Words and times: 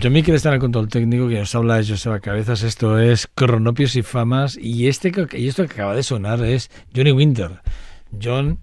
John 0.00 0.12
Miquel 0.12 0.34
está 0.34 0.50
en 0.50 0.54
el 0.54 0.60
control 0.60 0.88
técnico 0.88 1.28
que 1.28 1.38
nos 1.38 1.54
habla 1.54 1.76
de 1.76 1.86
Joseba 1.86 2.20
Cabezas. 2.20 2.62
Esto 2.62 2.98
es 2.98 3.26
Cronopios 3.26 3.96
y 3.96 4.02
Famas. 4.02 4.56
Y, 4.56 4.86
este, 4.86 5.12
y 5.32 5.48
esto 5.48 5.66
que 5.66 5.72
acaba 5.72 5.94
de 5.94 6.02
sonar 6.02 6.44
es 6.44 6.70
Johnny 6.94 7.10
Winter. 7.10 7.60
John, 8.22 8.58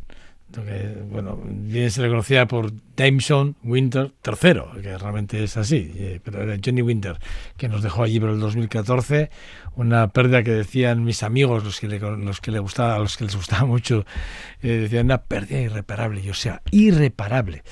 bueno, 1.09 1.39
bien 1.45 1.91
se 1.91 2.01
le 2.01 2.09
conocía 2.09 2.47
por 2.47 2.71
Jameson 2.97 3.55
Winter 3.63 4.13
III, 4.25 4.81
que 4.81 4.97
realmente 4.97 5.43
es 5.43 5.57
así, 5.57 5.91
eh, 5.95 6.19
pero 6.23 6.41
era 6.41 6.57
Johnny 6.63 6.81
Winter, 6.81 7.17
que 7.57 7.67
nos 7.67 7.83
dejó 7.83 8.03
allí 8.03 8.19
por 8.19 8.29
el 8.29 8.39
2014. 8.39 9.29
Una 9.75 10.07
pérdida 10.09 10.43
que 10.43 10.51
decían 10.51 11.03
mis 11.03 11.23
amigos, 11.23 11.63
los 11.63 11.79
que 11.79 11.87
le, 11.87 11.99
los 11.99 12.41
que 12.41 12.51
le 12.51 12.59
gustaba, 12.59 12.97
los 12.97 13.17
que 13.17 13.25
les 13.25 13.35
gustaba 13.35 13.65
mucho, 13.65 14.05
eh, 14.61 14.67
decían 14.67 15.05
una 15.05 15.23
pérdida 15.23 15.59
irreparable, 15.59 16.21
y 16.21 16.29
o 16.29 16.33
sea, 16.33 16.61
irreparable. 16.71 17.63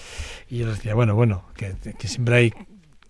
Y 0.49 0.57
yo 0.59 0.67
les 0.67 0.77
decía, 0.77 0.93
bueno, 0.93 1.15
bueno, 1.15 1.45
que, 1.55 1.75
que 1.97 2.07
siempre 2.07 2.35
hay 2.35 2.53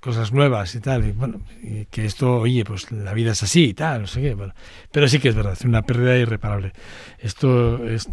cosas 0.02 0.32
nuevas 0.32 0.74
y 0.76 0.80
tal, 0.80 1.06
y 1.06 1.12
bueno, 1.12 1.42
y 1.62 1.86
que 1.86 2.06
esto, 2.06 2.38
oye, 2.40 2.64
pues 2.64 2.92
la 2.92 3.14
vida 3.14 3.32
es 3.32 3.44
así 3.44 3.66
y 3.66 3.74
tal, 3.74 4.02
no 4.02 4.08
sé 4.08 4.22
qué, 4.22 4.34
bueno, 4.34 4.54
pero 4.92 5.08
sí 5.08 5.20
que 5.20 5.30
es 5.30 5.36
verdad, 5.36 5.54
es 5.54 5.62
una 5.62 5.82
pérdida 5.82 6.18
irreparable. 6.18 6.74
Esto 7.20 7.86
es 7.86 8.10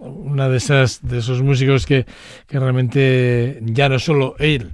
una 0.00 0.48
de 0.48 0.56
esas, 0.56 1.06
de 1.06 1.18
esos 1.18 1.42
músicos 1.42 1.86
que, 1.86 2.06
que 2.46 2.58
realmente 2.58 3.60
ya 3.62 3.88
no 3.88 3.98
solo 3.98 4.36
él, 4.38 4.70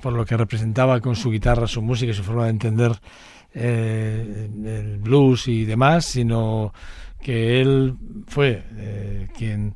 por 0.00 0.12
lo 0.12 0.24
que 0.24 0.36
representaba 0.36 1.00
con 1.00 1.16
su 1.16 1.30
guitarra, 1.30 1.66
su 1.66 1.82
música 1.82 2.12
y 2.12 2.14
su 2.14 2.24
forma 2.24 2.44
de 2.44 2.50
entender 2.50 2.92
eh, 3.54 4.48
el 4.64 4.98
blues 4.98 5.46
y 5.48 5.64
demás, 5.64 6.06
sino 6.06 6.72
que 7.20 7.60
él 7.60 7.94
fue 8.26 8.64
eh, 8.76 9.28
quien, 9.36 9.74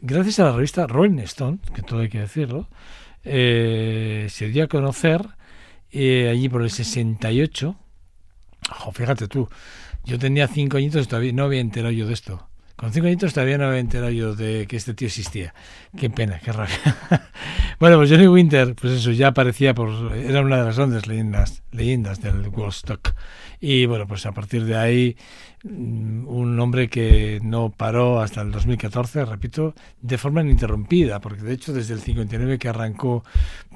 gracias 0.00 0.40
a 0.40 0.44
la 0.44 0.52
revista 0.52 0.86
Rolling 0.86 1.18
Stone, 1.20 1.58
que 1.74 1.82
todo 1.82 2.00
hay 2.00 2.08
que 2.08 2.20
decirlo, 2.20 2.68
eh, 3.24 4.26
se 4.30 4.48
dio 4.48 4.64
a 4.64 4.68
conocer 4.68 5.37
eh, 5.90 6.28
allí 6.30 6.48
por 6.48 6.62
el 6.62 6.70
68. 6.70 7.76
Jo, 8.70 8.92
fíjate 8.92 9.28
tú, 9.28 9.48
yo 10.04 10.18
tenía 10.18 10.48
cinco 10.48 10.76
añitos 10.76 11.06
y 11.06 11.08
todavía 11.08 11.32
no 11.32 11.44
había 11.44 11.60
enterado 11.60 11.92
yo 11.92 12.06
de 12.06 12.14
esto. 12.14 12.48
Con 12.78 12.92
cinco 12.92 13.08
añitos 13.08 13.34
todavía 13.34 13.58
no 13.58 13.66
había 13.66 13.80
enterado 13.80 14.10
yo 14.12 14.36
de 14.36 14.66
que 14.68 14.76
este 14.76 14.94
tío 14.94 15.08
existía. 15.08 15.52
Qué 15.96 16.10
pena, 16.10 16.38
qué 16.38 16.52
rabia. 16.52 16.78
bueno, 17.80 17.96
pues 17.96 18.08
Johnny 18.08 18.28
Winter, 18.28 18.76
pues 18.76 18.92
eso, 18.92 19.10
ya 19.10 19.28
aparecía 19.28 19.74
por... 19.74 20.16
Era 20.16 20.42
una 20.42 20.58
de 20.58 20.64
las 20.64 20.76
grandes 20.76 21.08
leyendas, 21.08 21.64
leyendas 21.72 22.22
del 22.22 22.48
Woodstock. 22.48 23.14
Y 23.60 23.86
bueno, 23.86 24.06
pues 24.06 24.24
a 24.26 24.32
partir 24.32 24.64
de 24.64 24.76
ahí, 24.76 25.16
mm, 25.64 26.28
un 26.28 26.60
hombre 26.60 26.88
que 26.88 27.40
no 27.42 27.70
paró 27.70 28.20
hasta 28.20 28.42
el 28.42 28.52
2014, 28.52 29.24
repito, 29.24 29.74
de 30.00 30.18
forma 30.18 30.42
ininterrumpida, 30.42 31.20
porque 31.20 31.42
de 31.42 31.54
hecho 31.54 31.72
desde 31.72 31.94
el 31.94 32.00
59 32.00 32.58
que 32.58 32.68
arrancó 32.68 33.24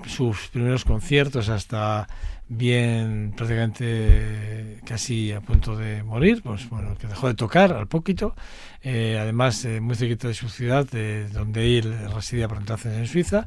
sus 0.06 0.48
primeros 0.48 0.84
conciertos 0.84 1.48
hasta 1.48 2.06
bien 2.48 3.32
prácticamente 3.36 4.80
casi 4.84 5.32
a 5.32 5.40
punto 5.40 5.76
de 5.76 6.02
morir, 6.02 6.42
pues 6.42 6.68
bueno, 6.68 6.96
que 6.98 7.06
dejó 7.06 7.28
de 7.28 7.34
tocar 7.34 7.72
al 7.72 7.86
poquito, 7.88 8.34
eh, 8.82 9.18
además 9.20 9.64
eh, 9.64 9.80
muy 9.80 9.96
cerquita 9.96 10.28
de 10.28 10.34
su 10.34 10.48
ciudad, 10.48 10.86
de 10.88 11.28
donde 11.28 11.78
él 11.78 12.10
residía 12.14 12.48
por 12.48 12.58
entonces 12.58 12.96
en 12.96 13.06
Suiza, 13.06 13.46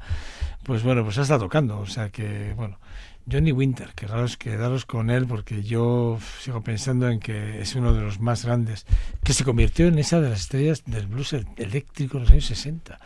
pues 0.64 0.84
bueno, 0.84 1.04
pues 1.04 1.16
ya 1.16 1.22
está 1.22 1.38
tocando, 1.38 1.80
o 1.80 1.86
sea 1.86 2.10
que 2.10 2.54
bueno, 2.56 2.80
Johnny 3.30 3.52
Winter, 3.52 3.90
quedaros, 3.96 4.38
quedaros 4.38 4.86
con 4.86 5.10
él 5.10 5.26
porque 5.26 5.64
yo 5.64 6.20
sigo 6.40 6.62
pensando 6.62 7.10
en 7.10 7.20
que 7.20 7.62
es 7.62 7.76
uno 7.76 7.94
de 7.94 8.02
los 8.02 8.20
más 8.20 8.46
grandes, 8.46 8.86
que 9.24 9.34
se 9.34 9.44
convirtió 9.44 9.88
en 9.88 9.98
esa 9.98 10.22
de 10.22 10.30
las 10.30 10.42
estrellas 10.42 10.84
del 10.86 11.08
blues 11.08 11.36
eléctrico 11.58 12.18
en 12.18 12.24
los 12.24 12.32
años 12.32 12.46
60 12.46 13.00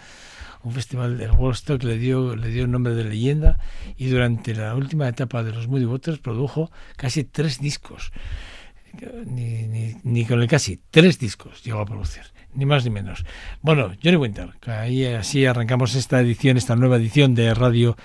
un 0.63 0.73
festival 0.73 1.17
del 1.17 1.31
Woodstock 1.31 1.83
le 1.83 1.97
dio 1.97 2.35
le 2.35 2.49
dio 2.49 2.65
el 2.65 2.71
nombre 2.71 2.93
de 2.93 3.05
leyenda 3.05 3.59
y 3.97 4.07
durante 4.07 4.53
la 4.53 4.75
última 4.75 5.07
etapa 5.07 5.43
de 5.43 5.53
los 5.53 5.67
Moody 5.67 5.85
Waters 5.85 6.19
produjo 6.19 6.71
casi 6.95 7.23
tres 7.23 7.59
discos. 7.59 8.11
Ni, 9.27 9.67
ni, 9.67 9.95
ni, 10.03 10.25
con 10.25 10.41
el 10.41 10.47
casi 10.47 10.79
tres 10.89 11.19
discos 11.19 11.63
llegó 11.63 11.79
a 11.79 11.85
producir 11.85 12.23
ni 12.55 12.65
más 12.65 12.83
ni 12.83 12.89
menos. 12.89 13.23
Bueno 13.61 13.93
Johnny 14.03 14.17
Winter 14.17 14.49
ahí 14.65 15.05
así 15.05 15.45
arrancamos 15.45 15.95
esta 15.95 16.19
edición 16.19 16.57
esta 16.57 16.75
nueva 16.75 16.97
edición 16.97 17.35
de 17.35 17.53
radio 17.53 17.95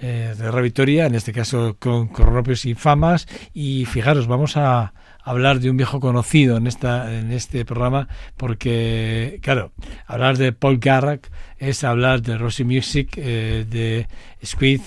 eh, 0.00 0.34
de 0.36 0.50
Radio 0.50 0.62
Victoria 0.62 1.06
en 1.06 1.14
este 1.14 1.32
caso 1.32 1.76
con 1.78 2.08
Corropios 2.08 2.64
y 2.64 2.74
Famas. 2.74 3.26
Y 3.52 3.84
fijaros 3.84 4.26
vamos 4.26 4.56
a 4.56 4.92
hablar 5.22 5.60
de 5.60 5.70
un 5.70 5.76
viejo 5.76 6.00
conocido 6.00 6.56
en 6.56 6.66
esta 6.66 7.14
en 7.14 7.32
este 7.32 7.64
programa 7.64 8.08
porque 8.36 9.40
claro 9.42 9.72
hablar 10.06 10.38
de 10.38 10.52
Paul 10.52 10.78
Garrack 10.78 11.30
es 11.58 11.84
hablar 11.84 12.22
de 12.22 12.38
Rosy 12.38 12.64
Music 12.64 13.12
eh, 13.16 13.66
de 13.68 14.08
Squid 14.42 14.80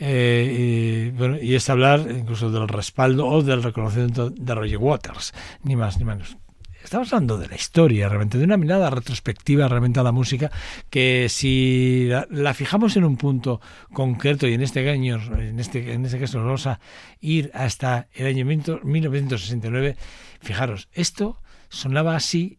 eh, 0.00 1.10
y, 1.10 1.10
bueno, 1.10 1.36
y 1.42 1.54
es 1.54 1.68
hablar 1.68 2.06
incluso 2.08 2.50
del 2.50 2.68
respaldo 2.68 3.26
o 3.26 3.42
del 3.42 3.62
reconocimiento 3.62 4.30
de 4.30 4.54
Roger 4.54 4.78
Waters 4.78 5.34
ni 5.64 5.76
más 5.76 5.98
ni 5.98 6.04
menos 6.04 6.38
estamos 6.88 7.12
hablando 7.12 7.36
de 7.36 7.48
la 7.48 7.54
historia, 7.54 8.08
realmente, 8.08 8.38
de 8.38 8.44
una 8.44 8.56
mirada 8.56 8.88
retrospectiva 8.88 9.68
realmente 9.68 10.00
a 10.00 10.02
la 10.02 10.10
música, 10.10 10.50
que 10.88 11.26
si 11.28 12.08
la, 12.30 12.54
fijamos 12.54 12.96
en 12.96 13.04
un 13.04 13.18
punto 13.18 13.60
concreto, 13.92 14.48
y 14.48 14.54
en 14.54 14.62
este 14.62 14.88
año, 14.88 15.20
en 15.38 15.60
este, 15.60 15.92
en 15.92 16.06
este 16.06 16.18
caso 16.18 16.42
vamos 16.42 16.66
a 16.66 16.80
ir 17.20 17.50
hasta 17.52 18.08
el 18.14 18.26
año 18.26 18.46
1969, 18.46 19.96
fijaros, 20.40 20.88
esto 20.92 21.42
sonaba 21.68 22.16
así 22.16 22.58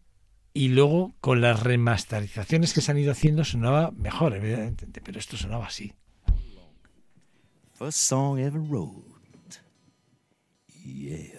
y 0.53 0.67
luego 0.67 1.15
con 1.21 1.41
las 1.41 1.63
remasterizaciones 1.63 2.75
que 2.75 2.81
se 2.81 2.91
han 2.91 2.99
ido 2.99 3.11
haciendo 3.11 3.43
sonaba 3.43 3.89
mejor, 3.91 4.35
evidentemente, 4.35 5.01
pero 5.01 5.17
esto 5.17 5.37
sonaba 5.37 5.65
así. 5.65 5.91
First 7.73 7.97
song 7.97 8.37
ever 8.37 8.61
wrote. 8.61 9.09
Yeah. 10.85 11.38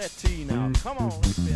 Settee 0.00 0.44
now. 0.44 0.70
Come 0.82 0.98
on, 0.98 1.10
let's 1.10 1.38
be 1.40 1.52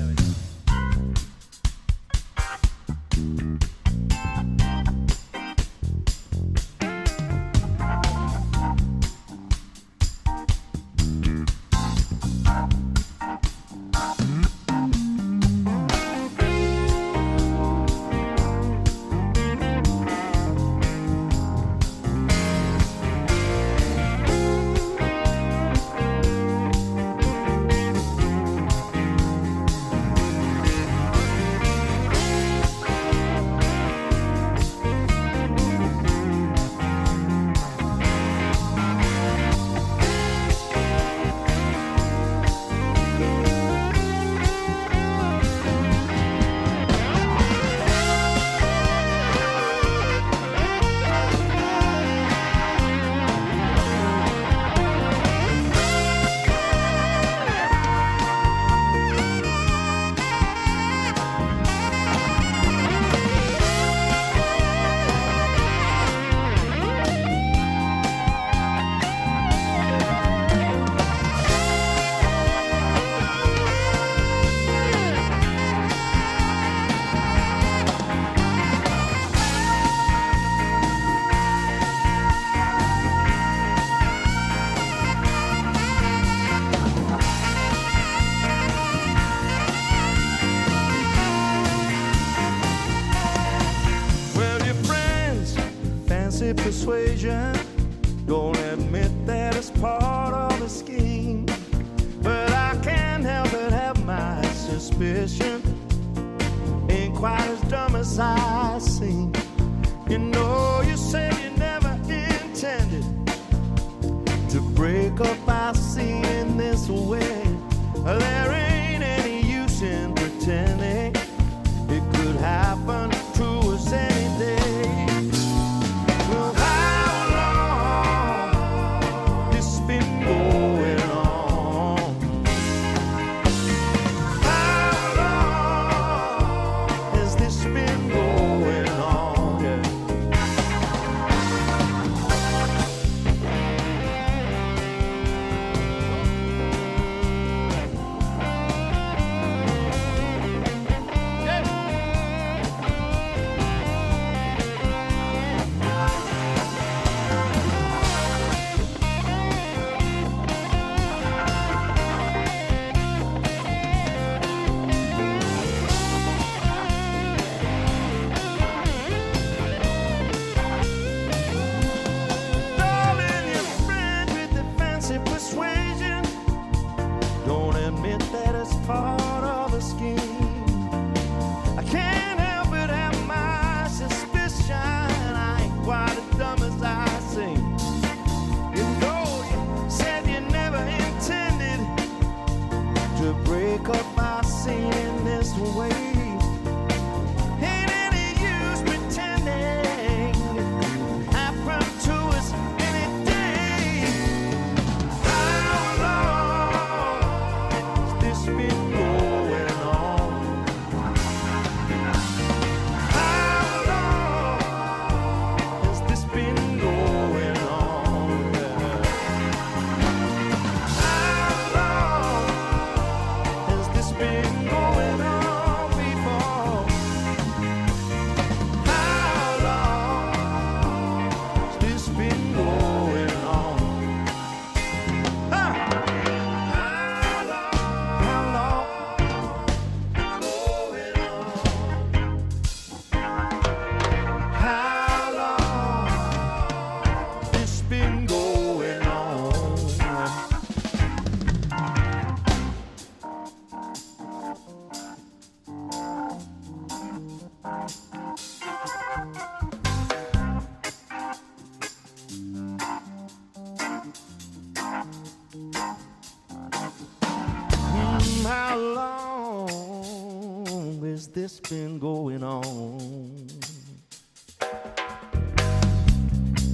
has 271.53 271.61
been 271.61 271.99
going 271.99 272.43
on? 272.43 273.47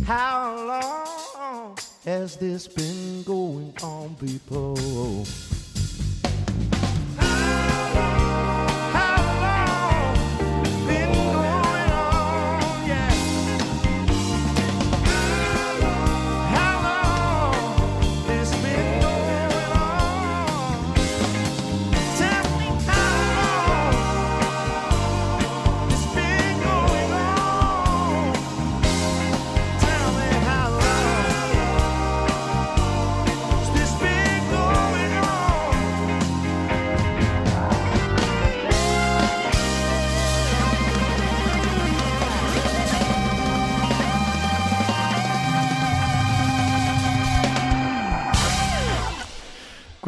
How 0.05 0.55
long 0.69 1.77
has 2.05 2.37
this 2.37 2.69
been 2.69 3.25
going 3.25 3.75
on, 3.83 4.15
people? 4.21 4.79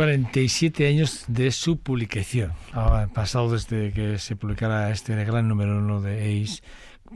47 0.01 0.89
años 0.89 1.25
de 1.29 1.51
su 1.51 1.79
publicación. 1.79 2.53
Ha 2.73 3.09
pasado 3.13 3.51
desde 3.53 3.93
que 3.93 4.19
se 4.19 4.35
publicara 4.35 4.91
este 4.91 5.15
gran 5.27 5.47
número 5.47 5.77
uno 5.77 6.01
de 6.01 6.43
Ace, 6.43 6.63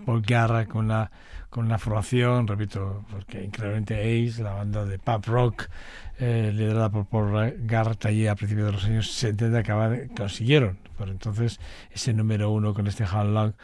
Paul 0.05 0.21
Garra 0.21 0.67
con 0.67 0.89
la, 0.89 1.11
con 1.49 1.71
la 1.71 1.79
formación, 1.79 2.47
repito, 2.47 3.03
porque 3.11 3.43
increíblemente 3.43 3.95
Ace, 3.95 4.43
la 4.43 4.53
banda 4.53 4.85
de 4.85 4.99
pop 4.99 5.25
rock, 5.25 5.71
eh, 6.19 6.53
liderada 6.55 6.91
por 6.91 7.07
Paul 7.07 7.55
Garrett 7.61 8.05
allí 8.05 8.27
a 8.27 8.35
principios 8.35 8.67
de 8.67 8.73
los 8.73 8.85
años 8.85 9.11
70, 9.13 9.61
acabar, 9.61 10.07
consiguieron 10.15 10.77
por 10.99 11.09
entonces 11.09 11.61
ese 11.91 12.13
número 12.13 12.51
uno 12.51 12.75
con 12.75 12.87
este 12.87 13.05
How 13.05 13.55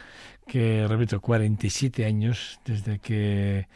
que 0.47 0.87
repito, 0.89 1.21
47 1.21 2.05
años 2.05 2.59
desde 2.65 2.97
que 2.97 3.67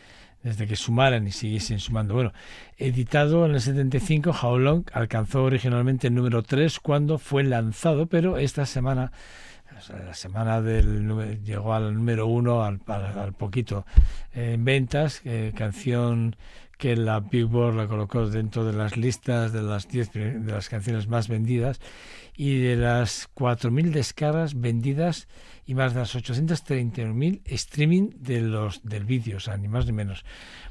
desde 0.45 0.67
que 0.67 0.75
sumaran 0.75 1.25
y 1.27 1.31
siguiesen 1.31 1.79
sumando. 1.79 2.13
Bueno, 2.13 2.31
editado 2.77 3.45
en 3.47 3.55
el 3.55 3.61
75, 3.61 4.29
How 4.43 4.59
Long 4.59 4.83
alcanzó 4.93 5.43
originalmente 5.43 6.07
el 6.07 6.13
número 6.13 6.43
3 6.43 6.79
cuando 6.79 7.17
fue 7.17 7.43
lanzado, 7.43 8.05
pero 8.05 8.37
esta 8.37 8.67
semana, 8.67 9.11
o 9.75 9.81
sea, 9.81 9.97
la 9.97 10.13
semana 10.13 10.61
del 10.61 11.43
llegó 11.43 11.73
al 11.73 11.95
número 11.95 12.27
1 12.27 12.63
al, 12.63 12.79
poquito 13.33 13.87
en 14.33 14.63
ventas, 14.63 15.21
eh, 15.25 15.51
canción 15.55 16.35
que 16.77 16.95
la 16.95 17.21
Billboard 17.21 17.75
la 17.75 17.87
colocó 17.87 18.27
dentro 18.29 18.65
de 18.65 18.73
las 18.73 18.97
listas 18.97 19.51
de 19.51 19.63
las 19.63 19.87
10 19.87 20.09
pri- 20.09 20.39
de 20.41 20.51
las 20.51 20.69
canciones 20.69 21.07
más 21.07 21.27
vendidas 21.27 21.79
y 22.35 22.59
de 22.59 22.75
las 22.75 23.29
4.000 23.33 23.91
descargas 23.91 24.59
vendidas 24.59 25.27
y 25.65 25.74
más 25.74 25.93
de 25.93 26.01
las 26.01 26.15
831.000 26.15 27.41
streaming 27.45 28.10
de 28.17 28.41
los 28.41 28.84
del 28.84 29.05
vídeo, 29.05 29.38
o 29.38 29.39
sea, 29.39 29.57
ni 29.57 29.67
más 29.67 29.86
ni 29.86 29.93
menos. 29.93 30.24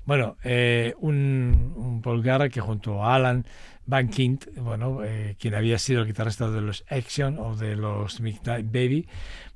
Bueno, 0.05 0.37
eh, 0.45 0.95
un, 0.99 2.01
un 2.05 2.23
Garrett 2.23 2.53
que 2.53 2.61
junto 2.61 3.03
a 3.03 3.15
Alan 3.15 3.45
Van 3.87 4.09
Kint, 4.09 4.47
bueno, 4.57 5.05
eh, 5.05 5.37
quien 5.39 5.55
había 5.55 5.79
sido 5.79 6.01
el 6.01 6.07
guitarrista 6.07 6.51
de 6.51 6.61
los 6.63 6.85
Action 6.89 7.39
o 7.39 7.55
de 7.55 7.77
los 7.77 8.21
Midnight 8.21 8.67
Baby, 8.67 9.07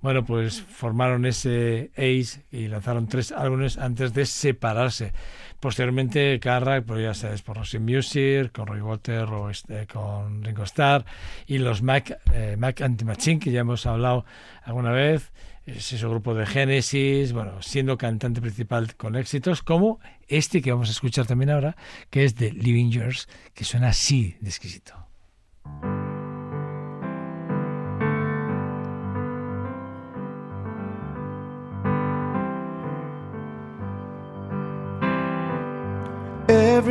bueno, 0.03 0.25
pues 0.25 0.61
formaron 0.61 1.25
ese 1.25 1.91
Ace 1.97 2.45
y 2.51 2.69
lanzaron 2.69 3.09
tres 3.09 3.33
álbumes 3.33 3.79
antes 3.79 4.13
de 4.13 4.27
separarse. 4.27 5.13
Posteriormente, 5.61 6.39
Carrack, 6.39 6.85
pues 6.85 7.03
ya 7.03 7.15
sabes, 7.15 7.43
por 7.43 7.59
Music, 7.81 8.53
con 8.53 8.69
Roy 8.69 8.81
Walter 8.81 9.25
o 9.25 9.51
este, 9.51 9.87
con 9.89 10.45
Ringo 10.45 10.63
Starr, 10.63 11.05
y 11.47 11.59
los 11.59 11.83
Mac, 11.83 12.21
eh, 12.33 12.57
Mac 12.57 12.81
Anti-Machine, 12.81 13.41
que 13.41 13.51
ya 13.51 13.61
hemos 13.61 13.85
hablado 13.85 14.25
alguna 14.63 14.93
vez, 14.93 15.33
es 15.67 15.93
ese 15.93 16.07
grupo 16.07 16.35
de 16.35 16.47
Genesis, 16.47 17.33
bueno, 17.33 17.61
siendo 17.61 17.99
cantante 17.99 18.41
principal 18.41 18.95
con 18.95 19.17
éxitos, 19.17 19.63
como 19.63 19.99
este 20.29 20.63
que 20.63 20.71
vamos 20.71 20.89
a 20.89 20.93
escuchar 20.93 21.27
también 21.27 21.51
ahora, 21.51 21.77
que 22.09 22.25
es 22.25 22.37
de 22.37 22.53
Living 22.53 22.91
Yours, 22.91 23.29
que 23.53 23.65
suena 23.65 23.89
así 23.89 24.37
de 24.41 24.49
exquisito. 24.49 25.08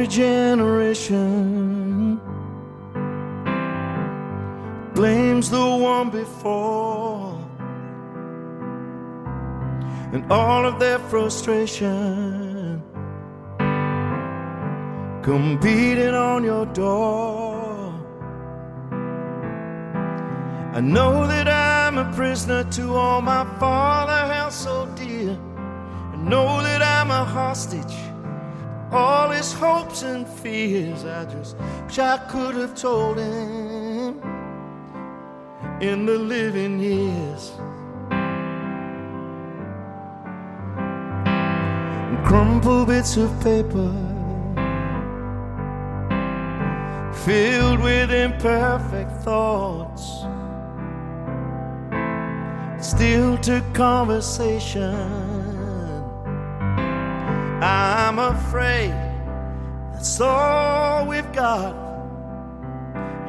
Generation 0.10 1.68
blames 4.96 5.50
the 5.50 5.60
one 5.60 6.10
before, 6.10 7.38
and 10.14 10.32
all 10.32 10.66
of 10.66 10.80
their 10.80 10.98
frustration 10.98 12.82
come 15.22 15.60
beating 15.62 16.16
on 16.16 16.44
your 16.44 16.66
door. 16.68 17.94
I 20.74 20.80
know 20.82 21.28
that 21.28 21.48
I'm 21.48 21.98
a 21.98 22.12
prisoner 22.14 22.64
to 22.64 22.96
all 22.96 23.22
my 23.22 23.46
father 23.60 24.34
held 24.34 24.54
so 24.54 24.86
dear. 24.96 25.38
I 26.14 26.16
know 26.16 26.62
that 26.64 26.82
I'm 26.82 27.12
a 27.12 27.26
hostage 27.26 27.94
all 28.92 29.30
his 29.30 29.54
hopes 29.54 30.04
and 30.04 30.28
fears. 30.28 31.06
I 31.06 31.26
just 31.26 31.58
wish 31.86 32.00
I 32.00 32.18
could 32.30 32.56
have 32.56 32.76
told 32.76 33.18
him 33.18 34.22
in 35.82 36.06
the 36.06 36.18
living 36.18 36.80
years. 36.80 37.52
Crumpled 42.26 42.88
bits 42.88 43.16
of 43.18 43.32
paper 43.42 43.94
filled 47.28 47.80
with 47.82 48.12
imperfect 48.12 49.12
thoughts. 49.24 50.24
Still 52.80 53.38
took 53.38 53.64
conversation. 53.74 55.27
I'm 57.62 58.20
afraid 58.20 58.92
that's 59.94 60.22
all 60.22 61.08
we've 61.08 61.32
got. 61.34 61.76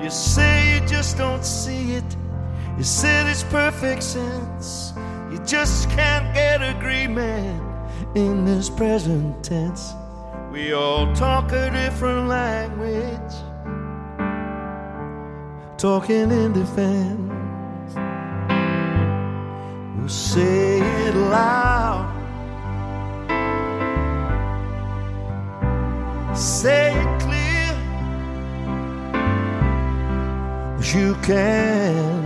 You 0.02 0.10
say 0.10 0.74
you 0.74 0.86
just 0.86 1.16
don't 1.16 1.42
see 1.42 1.92
it. 1.92 2.16
You 2.76 2.84
say 2.84 3.30
it's 3.30 3.42
perfect 3.44 4.02
sense. 4.02 4.92
You 5.32 5.38
just 5.46 5.88
can't 5.90 6.34
get 6.34 6.60
agreement 6.60 7.62
in 8.14 8.44
this 8.44 8.68
present 8.68 9.42
tense. 9.42 9.94
We 10.52 10.74
all 10.74 11.14
talk 11.14 11.52
a 11.52 11.70
different 11.70 12.28
language, 12.28 13.34
talking 15.78 16.30
in 16.30 16.52
defense. 16.52 17.32
We'll 19.96 20.08
say 20.08 20.80
it 20.80 21.14
loud. 21.14 21.87
Say 26.38 26.94
it 26.94 27.20
clear 27.20 27.48
you 30.94 31.14
can 31.16 32.24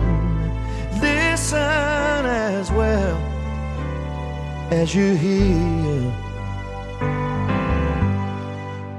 listen 1.01 1.57
as 1.57 2.71
well 2.71 3.17
as 4.71 4.93
you 4.95 5.15
hear. 5.15 6.13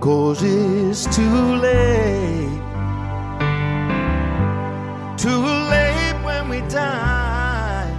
Cause 0.01 0.43
it's 0.43 1.05
too 1.17 1.57
late. 1.57 2.61
Too 5.17 5.45
late 5.75 6.17
when 6.25 6.49
we 6.49 6.61
die. 6.69 7.91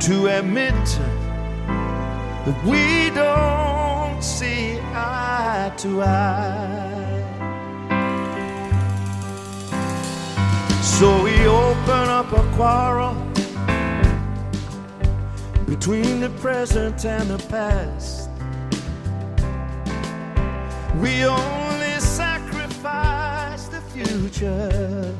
To 0.00 0.26
admit 0.26 1.00
that 2.46 2.64
we 2.64 3.10
don't 3.10 4.22
see 4.22 4.78
eye 4.94 5.72
to 5.76 6.00
eye. 6.00 7.22
So 10.80 11.24
we 11.24 11.34
open 11.46 12.08
up 12.08 12.32
a 12.32 12.44
quarrel 12.54 13.14
between 15.66 16.20
the 16.20 16.30
present 16.40 17.04
and 17.04 17.28
the 17.28 17.38
past. 17.48 18.30
We 21.00 21.24
only 21.24 21.98
sacrifice 21.98 23.66
the 23.66 23.80
future. 23.80 25.14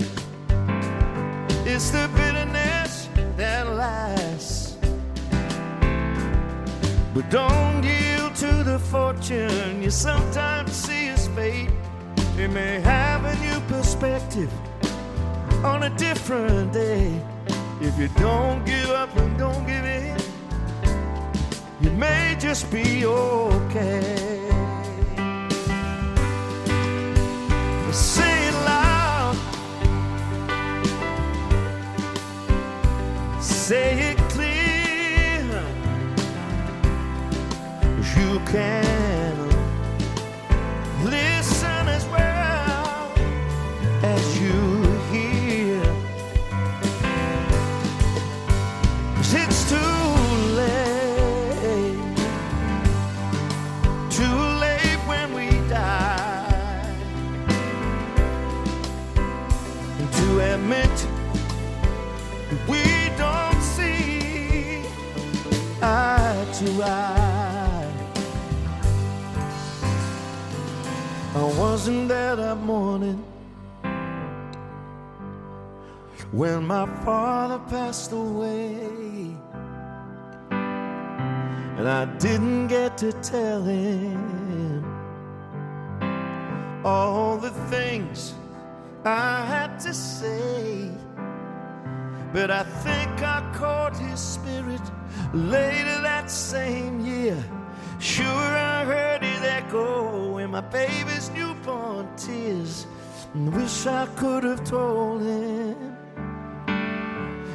It's 1.67 1.91
the 1.91 2.09
bitterness 2.15 3.09
that 3.37 3.67
lasts. 3.67 4.36
But 7.17 7.31
don't 7.31 7.83
yield 7.83 8.35
to 8.35 8.63
the 8.63 8.79
fortune 8.79 9.83
you 9.83 9.91
sometimes 9.91 10.73
see 10.73 11.09
as 11.09 11.29
fate. 11.29 11.71
It 12.37 12.51
may 12.51 12.79
have 12.81 13.25
a 13.25 13.35
new 13.37 13.59
perspective 13.69 14.53
on 15.65 15.85
a 15.85 15.91
different 15.97 16.75
day. 16.75 17.19
If 17.81 17.99
you 17.99 18.09
don't 18.19 18.67
give 18.67 18.91
up 18.91 19.17
and 19.17 19.39
don't 19.39 19.67
give 19.67 19.83
in, 19.83 20.15
you 21.81 21.91
may 21.93 22.37
just 22.39 22.71
be 22.71 23.07
okay. 23.07 24.03
Say 27.93 28.49
it 28.49 28.55
loud. 28.67 29.37
Say 33.41 33.96
can. 38.47 38.96
Wasn't 71.87 72.09
there 72.09 72.35
that 72.35 72.57
morning 72.57 73.25
when 76.33 76.67
my 76.67 76.85
father 77.05 77.61
passed 77.71 78.11
away. 78.11 78.75
And 80.51 81.89
I 81.89 82.07
didn't 82.19 82.67
get 82.67 82.99
to 82.99 83.13
tell 83.13 83.63
him 83.63 84.85
all 86.85 87.37
the 87.37 87.53
things 87.71 88.35
I 89.05 89.47
had 89.47 89.79
to 89.87 89.95
say. 89.95 90.91
But 92.33 92.51
I 92.51 92.65
think 92.65 93.23
I 93.23 93.49
caught 93.55 93.97
his 93.97 94.19
spirit 94.19 94.83
later 95.33 96.01
that 96.01 96.33
same 96.33 96.99
year. 97.07 97.45
Sure, 97.99 98.27
I 98.27 98.85
heard 98.85 99.23
it 99.23 99.43
echo 99.43 100.39
in 100.39 100.51
my 100.51 100.61
baby's 100.61 101.31
newborn 101.31 102.09
tears, 102.17 102.87
and 103.35 103.55
wish 103.55 103.87
I 103.87 104.07
could 104.17 104.45
have 104.45 104.65
told 104.65 105.23
him 105.23 105.97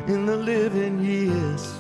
in 0.08 0.26
the 0.26 0.36
living 0.36 1.00
years. 1.00 1.74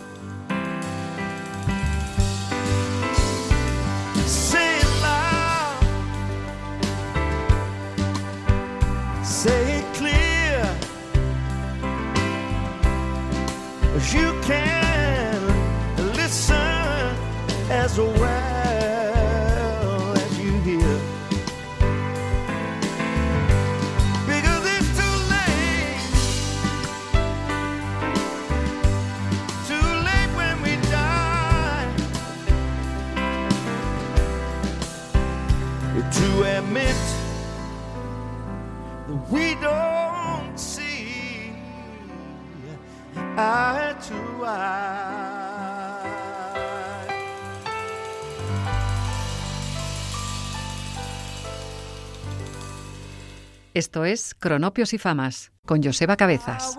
Esto 53.82 54.06
es 54.06 54.36
Cronopios 54.36 54.94
y 54.94 55.00
Famas 55.00 55.52
con 55.66 55.82
Joseba 55.82 56.16
Cabezas. 56.16 56.78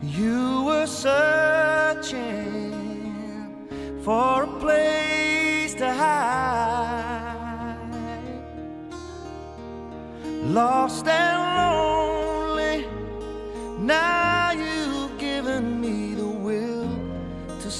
You 0.00 0.64
were 0.64 0.86
searching 0.86 2.22
for 4.02 4.44
a 4.44 4.48
place 4.58 5.74
to 5.74 5.92
hide, 5.92 7.76
lost 10.44 11.06
and 11.06 11.41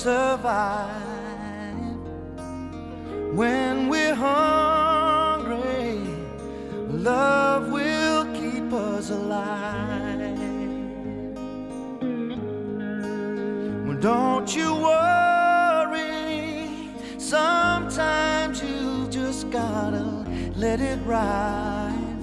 survive 0.03 0.91
when 3.33 3.88
we're 3.88 4.17
hungry. 4.17 6.01
Love 6.91 7.71
will 7.71 8.25
keep 8.35 8.73
us 8.73 9.11
alive. 9.11 10.41
Well, 13.87 14.01
don't 14.01 14.57
you 14.57 14.75
worry. 14.75 16.69
Sometimes 17.19 18.61
you 18.61 19.07
just 19.09 19.51
gotta 19.51 20.05
let 20.57 20.81
it 20.81 20.99
ride. 21.07 22.23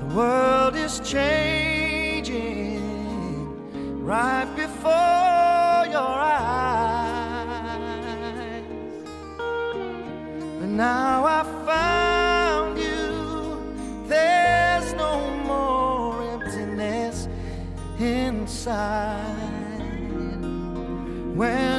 The 0.00 0.06
world 0.14 0.76
is 0.76 0.98
changing 1.00 2.80
right 4.02 4.48
before. 4.56 5.21
And 10.72 10.78
now 10.78 11.26
I 11.26 11.42
found 11.66 12.78
you. 12.78 14.06
There's 14.08 14.94
no 14.94 15.20
more 15.44 16.22
emptiness 16.32 17.28
inside. 17.98 19.26
When 21.36 21.71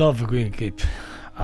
Love 0.00 0.30
Will 0.30 0.50
Keep 0.50 0.76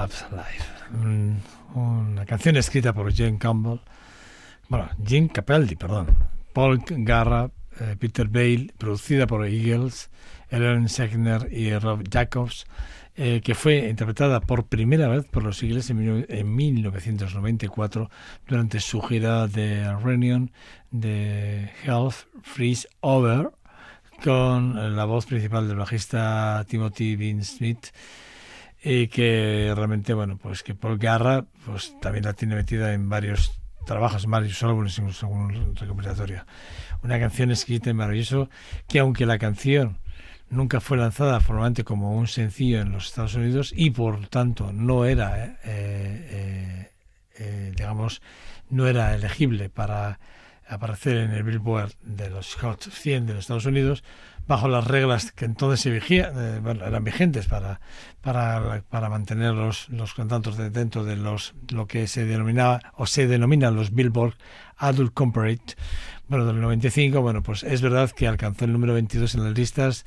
Us 0.03 0.25
Alive. 0.33 1.37
Una 1.75 2.25
canción 2.25 2.57
escrita 2.57 2.95
por 2.95 3.15
Jane 3.15 3.37
Campbell, 3.37 3.81
bueno, 4.71 4.89
Jim 5.07 5.29
Capaldi, 5.29 5.77
perdón, 5.77 6.07
Paul 6.55 6.83
Garra, 6.89 7.51
eh, 7.79 7.97
Peter 7.99 8.27
Bale, 8.29 8.73
producida 8.79 9.27
por 9.27 9.45
Eagles, 9.47 10.09
Ellen 10.49 10.89
Segner 10.89 11.53
y 11.53 11.77
Rob 11.77 12.03
Jacobs, 12.11 12.65
eh, 13.15 13.43
que 13.45 13.55
fue 13.55 13.91
interpretada 13.91 14.41
por 14.41 14.65
primera 14.65 15.07
vez 15.09 15.27
por 15.27 15.43
los 15.43 15.63
Eagles 15.63 15.91
en, 15.91 15.99
mil- 15.99 16.27
en 16.31 16.57
1994 16.57 18.09
durante 18.49 18.81
su 18.81 19.03
gira 19.03 19.49
de 19.49 19.95
Reunion 19.99 20.51
de 20.91 21.69
Health 21.85 22.25
Freeze 22.43 22.89
Over, 23.01 23.51
con 24.25 24.97
la 24.97 25.05
voz 25.05 25.27
principal 25.27 25.69
del 25.69 25.77
bajista 25.77 26.65
Timothy 26.67 27.17
Bean 27.17 27.45
Smith 27.45 27.89
y 28.83 29.09
que 29.09 29.73
realmente 29.75 30.15
bueno 30.15 30.39
pues 30.39 30.63
que 30.63 30.75
Paul 30.75 30.99
Garra 30.99 31.45
pues 31.65 31.95
también 32.01 32.25
la 32.25 32.35
tiene 32.35 32.55
metida 32.55 32.93
en 32.93 33.09
varios 33.09 33.59
trabajos 33.87 34.27
varios 34.27 34.63
álbumes 34.63 34.99
incluso 34.99 35.27
algún 35.27 35.75
recopilatorio. 35.77 36.45
Una 37.03 37.19
canción 37.19 37.51
escrita 37.51 37.91
y 37.91 37.95
maravilloso 37.95 38.51
que 38.89 38.99
aunque 38.99 39.27
la 39.27 39.39
canción 39.39 39.99
nunca 40.51 40.81
fue 40.81 40.97
lanzada 40.97 41.41
formalmente 41.41 41.85
como 41.85 42.17
un 42.17 42.27
sencillo 42.27 42.81
en 42.81 42.93
los 42.93 43.07
Estados 43.07 43.35
Unidos 43.35 43.73
y 43.75 43.91
por 43.91 44.27
tanto 44.29 44.73
no 44.73 45.05
era 45.05 45.47
eh, 45.47 45.59
eh, 45.65 46.91
eh, 47.39 47.73
digamos 47.77 48.23
no 48.71 48.87
era 48.87 49.15
elegible 49.15 49.69
para 49.69 50.19
aparecer 50.69 51.17
en 51.19 51.31
el 51.33 51.43
Billboard 51.43 51.93
de 52.03 52.31
los 52.31 52.55
Hot 52.57 52.83
100 52.91 53.27
de 53.27 53.35
los 53.35 53.45
Estados 53.45 53.67
Unidos 53.67 54.03
bajo 54.47 54.69
las 54.69 54.87
reglas 54.87 55.33
que 55.33 55.45
entonces 55.45 55.81
se 55.81 55.91
vigía, 55.91 56.31
eh, 56.35 56.61
eran 56.65 57.03
vigentes 57.03 57.49
para, 57.49 57.81
para, 58.21 58.83
para 58.89 59.09
mantener 59.09 59.55
los, 59.55 59.89
los 59.89 60.15
cantantes 60.15 60.57
de- 60.57 60.71
dentro 60.71 61.03
de 61.05 61.17
los 61.17 61.55
lo 61.71 61.87
que 61.89 62.07
se 62.07 62.25
denominaba 62.25 62.81
o 62.95 63.07
se 63.07 63.27
denominan 63.27 63.75
los 63.75 63.93
Billboard 63.93 64.35
Adult 64.77 65.15
Comparate. 65.15 65.75
Bueno 66.29 66.45
del 66.47 66.61
95 66.61 67.21
bueno 67.23 67.43
pues 67.43 67.63
es 67.65 67.83
verdad 67.83 68.11
que 68.11 68.27
alcanzó 68.29 68.65
el 68.67 68.73
número 68.73 68.95
22 68.95 69.35
en 69.35 69.45
las 69.45 69.57
listas 69.59 70.05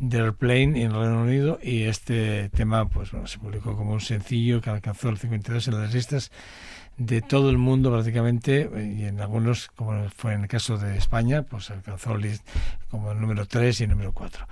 de 0.00 0.18
Airplane 0.18 0.82
en 0.82 0.92
Reino 0.92 1.22
Unido 1.22 1.58
y 1.62 1.82
este 1.82 2.48
tema 2.50 2.88
pues 2.88 3.10
bueno, 3.12 3.26
se 3.28 3.38
publicó 3.38 3.76
como 3.76 3.92
un 3.92 4.00
sencillo 4.00 4.60
que 4.60 4.70
alcanzó 4.70 5.08
el 5.08 5.18
52 5.18 5.68
en 5.68 5.80
las 5.80 5.92
listas 5.94 6.30
de 6.98 7.22
todo 7.22 7.50
el 7.50 7.58
mundo 7.58 7.90
prácticamente 7.90 8.70
eh, 8.74 8.96
y 8.98 9.04
en 9.04 9.20
algunos 9.20 9.68
como 9.74 10.08
fue 10.10 10.34
en 10.34 10.42
el 10.42 10.48
caso 10.48 10.76
de 10.76 10.96
España 10.98 11.42
pues 11.42 11.70
alcanzó 11.70 12.16
list 12.16 12.46
como 12.90 13.12
el 13.12 13.20
número 13.20 13.46
3 13.46 13.80
y 13.80 13.84
el 13.84 13.90
número 13.90 14.12
4 14.12 14.46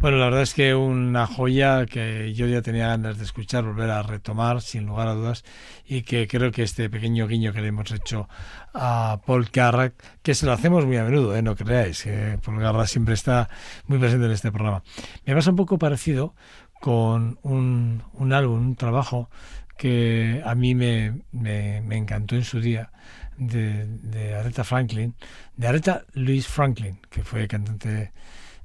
bueno 0.00 0.16
la 0.18 0.24
verdad 0.24 0.42
es 0.42 0.52
que 0.52 0.74
una 0.74 1.26
joya 1.26 1.86
que 1.86 2.34
yo 2.34 2.46
ya 2.46 2.60
tenía 2.60 2.88
ganas 2.88 3.18
de 3.18 3.24
escuchar 3.24 3.64
volver 3.64 3.90
a 3.90 4.02
retomar 4.02 4.62
sin 4.62 4.86
lugar 4.86 5.08
a 5.08 5.14
dudas 5.14 5.44
y 5.86 6.02
que 6.02 6.26
creo 6.26 6.50
que 6.50 6.64
este 6.64 6.90
pequeño 6.90 7.28
guiño 7.28 7.52
que 7.52 7.60
le 7.60 7.68
hemos 7.68 7.90
hecho 7.92 8.28
a 8.74 9.20
Paul 9.24 9.50
Carrack 9.50 9.94
que 10.22 10.34
se 10.34 10.44
lo 10.44 10.52
hacemos 10.52 10.84
muy 10.84 10.96
a 10.96 11.04
menudo 11.04 11.36
¿eh? 11.36 11.42
no 11.42 11.54
creáis 11.54 12.02
que 12.02 12.38
Paul 12.44 12.58
Carrack 12.58 12.88
siempre 12.88 13.14
está 13.14 13.48
muy 13.86 13.98
presente 13.98 14.26
en 14.26 14.32
este 14.32 14.50
programa 14.50 14.82
me 15.24 15.34
pasa 15.34 15.50
un 15.50 15.56
poco 15.56 15.78
parecido 15.78 16.34
con 16.80 17.38
un, 17.42 18.02
un 18.12 18.32
álbum, 18.32 18.60
un 18.60 18.76
trabajo 18.76 19.30
que 19.76 20.42
a 20.44 20.54
mí 20.54 20.74
me, 20.74 21.20
me, 21.32 21.96
encantó 21.96 22.34
en 22.34 22.44
su 22.44 22.60
día 22.60 22.90
de, 23.36 23.86
de 23.86 24.34
Aretha 24.34 24.64
Franklin, 24.64 25.14
de 25.56 25.66
Aretha 25.66 26.04
Louise 26.14 26.48
Franklin, 26.48 26.98
que 27.10 27.22
fue 27.22 27.46
cantante 27.46 28.12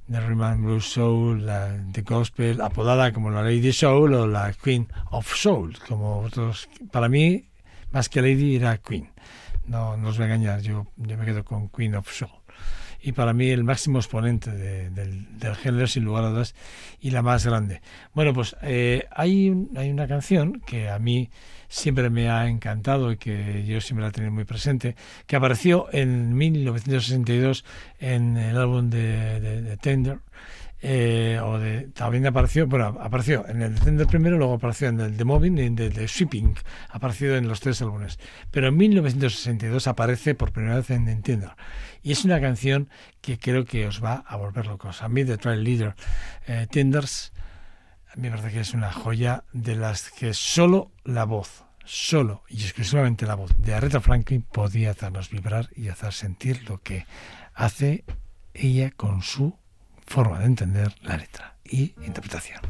de 0.06 0.20
Rhythm 0.20 0.42
and 0.42 0.64
Blues 0.64 0.86
Soul, 0.86 1.46
la, 1.46 1.68
de 1.68 2.02
Gospel, 2.02 2.60
apodada 2.60 3.12
como 3.12 3.30
la 3.30 3.42
Lady 3.42 3.72
Soul 3.72 4.14
o 4.14 4.26
la 4.26 4.52
Queen 4.52 4.88
of 5.10 5.32
Soul, 5.34 5.78
como 5.88 6.20
otros. 6.20 6.68
Para 6.90 7.08
mí, 7.08 7.48
más 7.90 8.08
que 8.08 8.22
Lady, 8.22 8.56
era 8.56 8.78
Queen. 8.78 9.10
No, 9.66 9.96
no 9.96 10.08
os 10.08 10.18
voy 10.18 10.24
a 10.24 10.34
engañar, 10.34 10.60
yo, 10.60 10.86
yo 10.96 11.16
me 11.16 11.24
quedo 11.24 11.44
con 11.44 11.68
Queen 11.68 11.94
of 11.94 12.10
Soul 12.10 12.41
y 13.02 13.12
para 13.12 13.32
mí 13.32 13.48
el 13.50 13.64
máximo 13.64 13.98
exponente 13.98 14.50
de- 14.52 14.90
del, 14.90 15.38
del 15.38 15.54
género 15.56 15.86
sin 15.86 16.04
lugar 16.04 16.24
a 16.24 16.28
dudas 16.30 16.54
y 17.00 17.10
la 17.10 17.22
más 17.22 17.44
grande. 17.44 17.80
Bueno, 18.14 18.32
pues 18.32 18.56
eh, 18.62 19.06
hay, 19.10 19.50
un- 19.50 19.70
hay 19.76 19.90
una 19.90 20.06
canción 20.06 20.60
que 20.66 20.88
a 20.88 20.98
mí 20.98 21.28
siempre 21.68 22.10
me 22.10 22.28
ha 22.30 22.48
encantado 22.48 23.10
y 23.12 23.16
que 23.16 23.64
yo 23.66 23.80
siempre 23.80 24.02
la 24.02 24.08
he 24.10 24.12
tenido 24.12 24.32
muy 24.32 24.44
presente, 24.44 24.94
que 25.26 25.36
apareció 25.36 25.86
en 25.92 26.36
1962 26.36 27.64
en 27.98 28.36
el 28.36 28.56
álbum 28.58 28.90
de, 28.90 29.40
de- 29.40 29.62
de 29.62 29.76
Tender. 29.78 30.18
Eh, 30.84 31.38
o 31.40 31.60
también 31.92 32.26
apareció, 32.26 32.66
bueno, 32.66 32.98
apareció 33.00 33.46
en 33.46 33.62
el 33.62 33.76
de 33.76 33.80
Tender 33.80 34.06
primero, 34.08 34.36
luego 34.36 34.54
apareció 34.54 34.88
en 34.88 34.98
el 35.00 35.16
de 35.16 35.24
Moving 35.24 35.58
y 35.58 35.62
en 35.62 35.78
el 35.78 35.92
de 35.92 36.06
Shipping, 36.08 36.56
ha 36.90 36.96
aparecido 36.96 37.36
en 37.36 37.46
los 37.46 37.60
tres 37.60 37.80
álbumes. 37.82 38.18
Pero 38.50 38.66
en 38.66 38.76
1962 38.76 39.86
aparece 39.86 40.34
por 40.34 40.50
primera 40.50 40.74
vez 40.74 40.90
en, 40.90 41.08
en 41.08 41.22
Tender. 41.22 41.52
Y 42.02 42.10
es 42.10 42.24
una 42.24 42.40
canción 42.40 42.90
que 43.20 43.38
creo 43.38 43.64
que 43.64 43.86
os 43.86 44.02
va 44.02 44.24
a 44.26 44.36
volver 44.36 44.66
locos. 44.66 45.02
A 45.02 45.08
mí, 45.08 45.24
The 45.24 45.38
Trial 45.38 45.62
Leader 45.62 45.94
eh, 46.48 46.66
Tenders, 46.68 47.32
a 48.12 48.16
mí 48.16 48.28
me 48.28 48.30
parece 48.30 48.50
que 48.50 48.60
es 48.60 48.74
una 48.74 48.90
joya 48.90 49.44
de 49.52 49.76
las 49.76 50.10
que 50.10 50.34
solo 50.34 50.90
la 51.04 51.24
voz, 51.24 51.64
solo 51.84 52.42
y 52.48 52.62
exclusivamente 52.62 53.24
la 53.24 53.36
voz 53.36 53.54
de 53.58 53.74
Aretha 53.74 54.00
Franklin 54.00 54.42
podía 54.42 54.90
hacernos 54.90 55.30
vibrar 55.30 55.68
y 55.76 55.88
hacer 55.88 56.12
sentir 56.12 56.68
lo 56.68 56.82
que 56.82 57.06
hace 57.54 58.04
ella 58.52 58.90
con 58.90 59.22
su 59.22 59.61
forma 60.06 60.38
de 60.40 60.46
entender 60.46 60.94
la 61.02 61.16
letra 61.16 61.54
y 61.64 61.94
interpretación. 62.04 62.60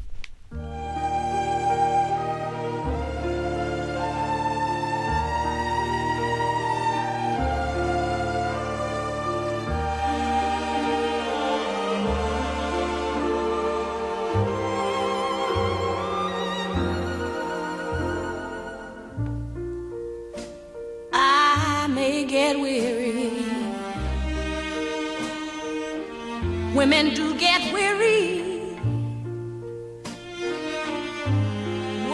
Women 26.92 27.14
do 27.14 27.35
get 27.38 27.72
weary. 27.72 28.42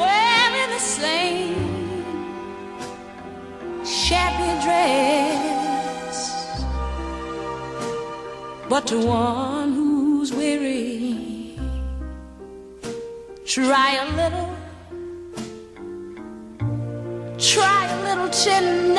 Wearing 0.01 0.71
the 0.71 0.79
same 0.79 2.05
shabby 3.85 4.51
dress. 4.65 6.19
But 8.69 8.87
to 8.87 9.05
one 9.05 9.73
who's 9.73 10.33
weary, 10.33 11.59
try 13.45 13.97
a 14.05 14.07
little 14.21 14.51
try 17.37 17.85
a 17.87 17.99
little 18.07 18.29
tenderness. 18.29 18.99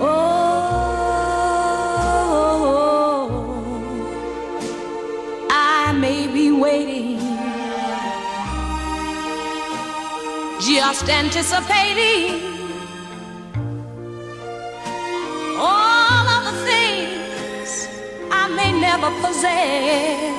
Oh, 0.00 0.35
just 10.98 11.10
anticipating 11.10 12.40
all 15.58 16.26
of 16.26 16.44
the 16.44 16.64
things 16.64 17.86
I 18.30 18.48
may 18.56 18.72
never 18.80 19.10
possess. 19.20 20.35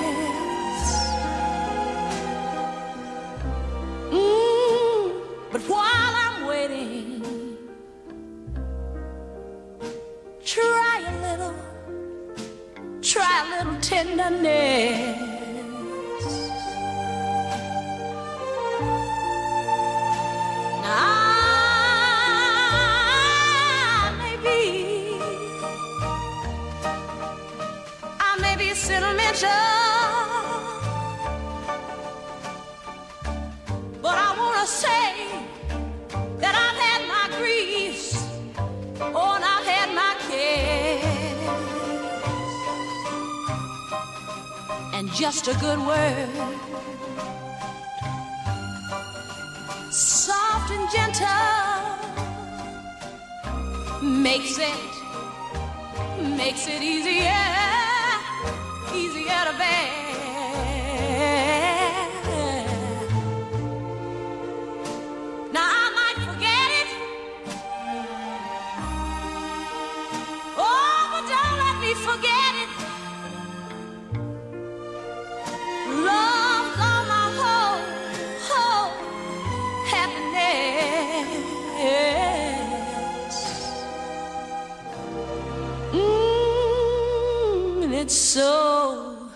It's 88.07 88.15
so, 88.15 89.29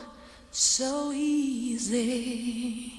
so 0.49 1.11
easy. 1.11 2.93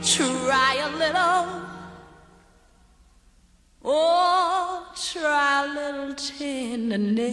Try 0.00 0.76
a 0.80 0.88
little. 0.96 1.62
Oh, 3.84 4.86
try 4.94 5.64
a 5.64 5.68
little 5.74 6.14
tenderness. 6.14 7.26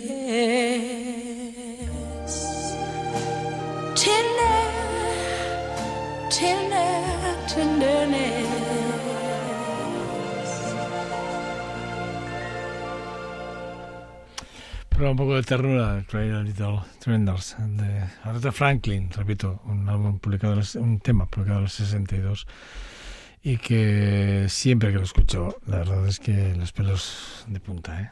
Pero 15.03 15.11
un 15.11 15.17
poco 15.17 15.35
de 15.35 15.43
ternura, 15.43 16.01
Try 16.07 16.29
a 16.29 16.41
Little 16.41 16.79
Trenders, 16.99 17.57
de 17.59 18.05
Aretha 18.23 18.53
Franklin, 18.53 19.09
repito, 19.11 19.61
un 19.65 19.89
álbum 19.89 20.17
publicado, 20.17 20.61
un 20.75 21.01
tema 21.01 21.25
publicado 21.25 21.57
en 21.57 21.65
el 21.65 21.69
62 21.69 22.47
y 23.43 23.57
que 23.57 24.45
siempre 24.47 24.93
que 24.93 24.99
lo 24.99 25.03
escucho, 25.03 25.57
la 25.65 25.79
verdad 25.79 26.07
es 26.07 26.21
que 26.21 26.55
los 26.55 26.71
pelos 26.71 27.43
de 27.49 27.59
punta, 27.59 28.01
¿eh? 28.01 28.11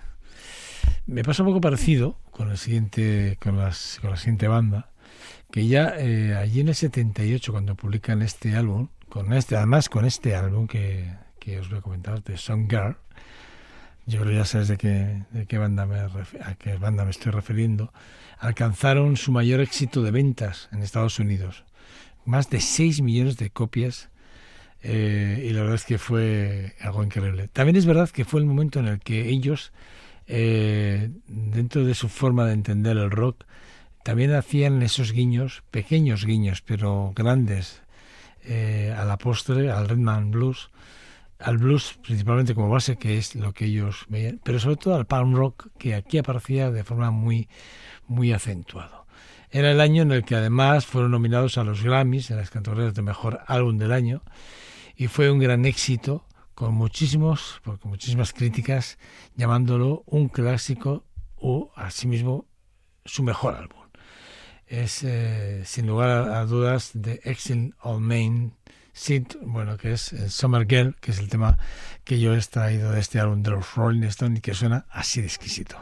Me 1.06 1.24
pasa 1.24 1.44
un 1.44 1.48
poco 1.52 1.62
parecido 1.62 2.18
con 2.30 2.52
el 2.52 2.58
siguiente, 2.58 3.38
con, 3.40 3.58
las, 3.58 4.00
con 4.02 4.10
la 4.10 4.18
siguiente 4.18 4.50
banda, 4.50 4.90
que 5.50 5.68
ya 5.68 5.94
eh, 5.98 6.36
allí 6.36 6.60
en 6.60 6.68
el 6.68 6.76
78 6.76 7.54
cuando 7.54 7.76
publican 7.76 8.22
este 8.22 8.54
álbum, 8.58 8.90
con 9.08 9.32
este, 9.32 9.56
además 9.56 9.88
con 9.88 10.04
este 10.04 10.36
álbum 10.36 10.68
que, 10.68 11.10
que 11.40 11.58
os 11.58 11.70
voy 11.70 11.80
a 11.80 11.82
comentar, 11.82 12.22
de 12.22 12.36
Song 12.36 12.70
Girl, 12.70 12.98
yo 14.12 14.20
creo 14.20 14.32
que 14.32 14.38
ya 14.38 14.46
sabes 14.46 14.68
de 14.68 14.78
qué, 14.78 15.58
banda 15.58 15.86
me 15.86 15.96
me 17.06 17.10
estoy 17.10 17.32
refiriendo, 17.32 17.94
alcanzaron 18.40 19.16
su 19.16 19.32
mayor 19.32 19.62
éxito 19.62 20.04
de 20.04 20.12
ventas 20.12 20.68
en 20.74 20.84
Estados 20.84 21.18
Unidos. 21.20 21.64
Más 22.26 22.50
de 22.50 22.60
6 22.60 23.02
millones 23.02 23.38
de 23.38 23.50
copias 23.50 24.10
eh, 24.84 25.48
y 25.48 25.54
la 25.54 25.62
verdad 25.62 25.76
es 25.76 25.86
que 25.86 25.98
fue 25.98 26.74
algo 26.82 27.04
increíble. 27.04 27.48
También 27.48 27.78
es 27.78 27.86
verdad 27.86 28.10
que 28.10 28.26
fue 28.26 28.42
el 28.42 28.46
momento 28.46 28.80
en 28.80 28.88
el 28.88 29.00
que 29.00 29.30
ellos, 29.30 29.72
eh, 30.28 31.10
dentro 31.28 31.86
de 31.86 31.96
su 31.96 32.10
forma 32.10 32.46
de 32.46 32.54
entender 32.54 32.98
el 32.98 33.12
rock, 33.12 33.46
también 34.04 34.34
hacían 34.34 34.82
esos 34.82 35.14
guiños, 35.14 35.64
pequeños 35.72 36.26
guiños, 36.26 36.62
pero 36.62 37.14
grandes, 37.16 37.82
eh, 38.44 38.94
a 38.98 39.06
la 39.06 39.18
postre, 39.18 39.72
al 39.72 39.88
Redman 39.88 40.32
Blues, 40.32 40.70
al 41.44 41.58
blues 41.58 42.00
principalmente 42.04 42.56
como 42.56 42.70
base, 42.70 42.98
que 42.98 43.18
es 43.18 43.36
lo 43.36 43.54
que 43.54 43.66
ellos 43.66 44.06
veían, 44.10 44.40
pero 44.44 44.60
sobre 44.60 44.78
todo 44.78 44.96
al 44.96 45.06
punk 45.06 45.36
rock, 45.36 45.68
que 45.78 45.96
aquí 45.96 46.18
aparecía 46.18 46.72
de 46.72 46.84
forma 46.84 47.12
muy, 47.12 47.50
muy 48.08 48.32
acentuado. 48.32 49.06
Era 49.50 49.72
el 49.72 49.82
año 49.82 50.04
en 50.04 50.12
el 50.12 50.24
que 50.24 50.36
además 50.36 50.86
fueron 50.86 51.12
nominados 51.12 51.58
a 51.58 51.64
los 51.64 51.84
Grammys 51.84 52.32
en 52.32 52.38
las 52.38 52.50
categorías 52.50 52.94
de 52.94 53.02
mejor 53.02 53.42
álbum 53.48 53.78
del 53.78 53.92
año 53.92 54.24
y 54.96 55.08
fue 55.08 55.30
un 55.30 55.40
gran 55.40 55.66
éxito 55.66 56.26
con 56.54 56.74
muchísimos, 56.74 57.60
con 57.64 57.80
muchísimas 57.84 58.34
críticas 58.34 58.98
llamándolo 59.36 60.04
un 60.06 60.30
clásico 60.30 61.06
o 61.36 61.72
asimismo 61.76 62.46
su 63.04 63.24
mejor 63.24 63.56
álbum. 63.56 63.82
Es 64.68 65.04
eh, 65.04 65.64
sin 65.66 65.88
lugar 65.88 66.10
a, 66.30 66.46
dudas 66.46 66.92
de 66.94 67.20
Exile 67.24 67.74
on 67.82 68.04
Main 68.04 68.54
Sid, 68.94 69.28
bueno, 69.42 69.78
que 69.78 69.94
es 69.94 70.14
el 70.14 70.30
Summer 70.30 70.68
Girl, 70.68 70.96
que 71.00 71.12
es 71.12 71.20
el 71.20 71.30
tema 71.30 71.58
que 72.04 72.20
yo 72.20 72.34
he 72.34 72.38
extraído 72.38 72.92
de 72.92 73.00
este 73.00 73.20
álbum 73.20 73.42
de 73.42 73.52
los 73.52 73.76
Rolling 73.76 74.04
Stones 74.04 74.40
y 74.40 74.42
que 74.42 74.54
suena 74.54 74.86
así 74.90 75.22
de 75.22 75.28
exquisito. 75.28 75.78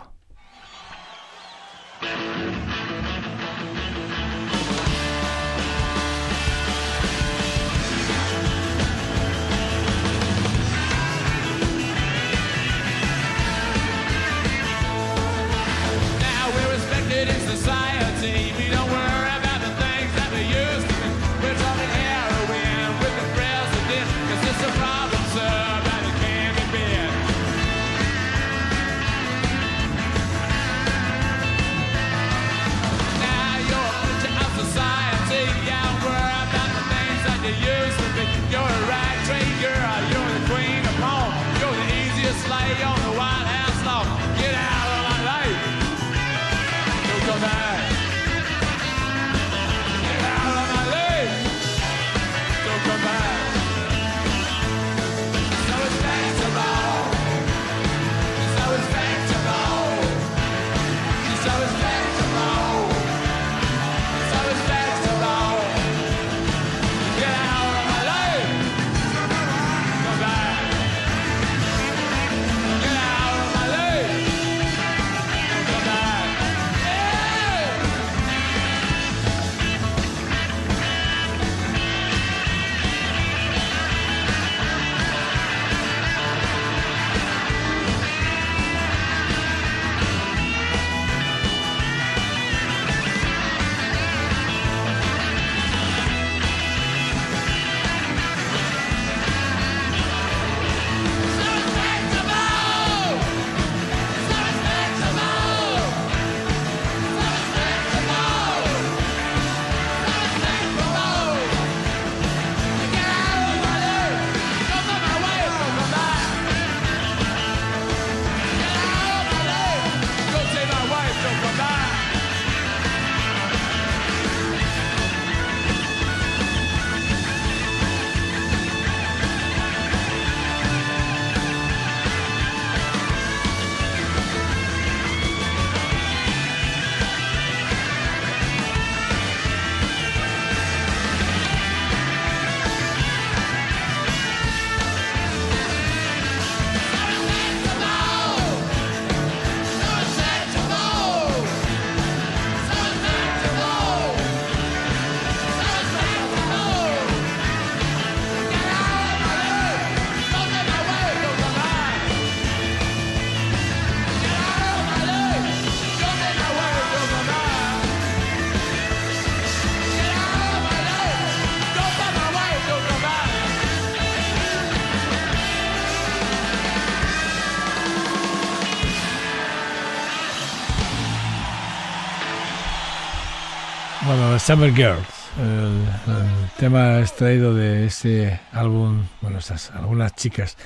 Summer 184.49 184.73
Girls, 184.73 185.05
el, 185.37 185.85
el 186.11 186.49
tema 186.57 187.01
extraído 187.01 187.53
de 187.53 187.85
ese 187.85 188.39
álbum, 188.51 189.05
bueno, 189.21 189.37
esas 189.37 189.69
algunas 189.69 190.15
chicas, 190.15 190.57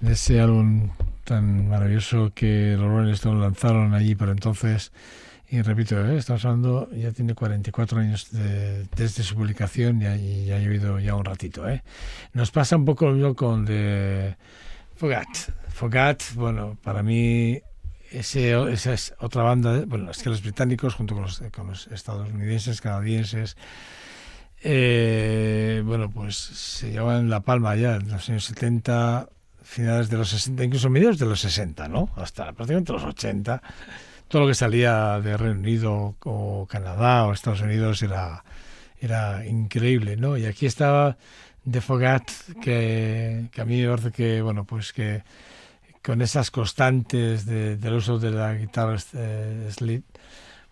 de 0.00 0.14
ese 0.14 0.40
álbum 0.40 0.90
tan 1.22 1.68
maravilloso 1.68 2.32
que 2.34 2.74
los 2.76 2.88
Rolling 2.88 3.12
Stones 3.12 3.40
lanzaron 3.40 3.94
allí 3.94 4.16
por 4.16 4.28
entonces. 4.28 4.90
Y 5.48 5.62
repito, 5.62 6.04
¿eh? 6.04 6.16
estamos 6.18 6.44
hablando, 6.44 6.90
ya 6.90 7.12
tiene 7.12 7.36
44 7.36 8.00
años 8.00 8.32
de- 8.32 8.88
desde 8.96 9.22
su 9.22 9.36
publicación 9.36 10.02
y 10.02 10.06
y 10.06 10.46
ya 10.46 10.56
ha 10.56 10.58
llovido 10.58 10.98
ya 10.98 11.14
un 11.14 11.24
ratito. 11.24 11.68
¿eh? 11.68 11.84
Nos 12.32 12.50
pasa 12.50 12.74
un 12.74 12.84
poco 12.84 13.08
lo 13.12 13.36
con 13.36 13.64
The 13.64 14.36
Fogat. 14.96 15.28
Fogat, 15.68 16.22
bueno, 16.34 16.76
para 16.82 17.04
mí 17.04 17.62
ese, 18.12 18.52
esa 18.72 18.92
es 18.94 19.14
otra 19.18 19.42
banda, 19.42 19.72
de- 19.74 19.84
bueno, 19.86 20.10
es 20.10 20.22
que 20.22 20.28
los 20.30 20.42
británicos 20.42 20.94
junto 20.94 21.14
con 21.14 21.24
los, 21.24 21.42
con 21.54 21.68
los 21.68 21.86
estadounidenses, 21.88 22.80
canadienses, 22.80 23.56
eh, 24.64 25.82
bueno, 25.84 26.10
pues 26.10 26.36
se 26.36 26.90
llevan 26.92 27.28
la 27.28 27.40
palma 27.40 27.74
ya 27.76 27.96
en 27.96 28.08
los 28.08 28.28
años 28.28 28.44
70, 28.44 29.28
finales 29.62 30.08
de 30.08 30.16
los 30.18 30.28
60, 30.28 30.64
incluso 30.64 30.88
mediados 30.90 31.18
de 31.18 31.26
los 31.26 31.40
60, 31.40 31.88
¿no? 31.88 32.10
Hasta 32.16 32.52
prácticamente 32.52 32.92
los 32.92 33.02
80. 33.04 33.62
Todo 34.28 34.42
lo 34.42 34.48
que 34.48 34.54
salía 34.54 35.20
de 35.20 35.36
Reino 35.36 35.58
Unido 35.58 36.14
o 36.24 36.66
Canadá 36.70 37.26
o 37.26 37.32
Estados 37.32 37.60
Unidos 37.60 38.02
era, 38.02 38.44
era 39.00 39.44
increíble, 39.46 40.16
¿no? 40.16 40.36
Y 40.36 40.46
aquí 40.46 40.66
estaba 40.66 41.16
The 41.70 41.80
Fogat, 41.80 42.30
que, 42.62 43.46
que 43.52 43.60
a 43.60 43.64
mí 43.64 43.80
me 43.82 43.88
parece 43.88 44.10
que, 44.12 44.42
bueno, 44.42 44.64
pues 44.64 44.92
que 44.92 45.22
con 46.02 46.22
esas 46.22 46.50
constantes 46.50 47.46
de- 47.46 47.76
del 47.76 47.94
uso 47.94 48.18
de 48.18 48.30
la 48.30 48.54
guitarra 48.54 48.96
eh, 49.14 49.68
slide, 49.70 50.02